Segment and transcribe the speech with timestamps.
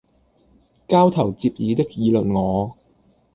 [0.87, 2.75] 交頭接耳的議論我，